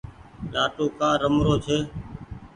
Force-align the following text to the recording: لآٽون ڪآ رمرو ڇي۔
لآٽون 0.53 0.89
ڪآ 0.99 1.09
رمرو 1.21 1.53
ڇي۔ 1.65 1.77